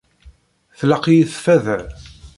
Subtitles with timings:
[0.79, 1.77] Tlaq-iyi tfada.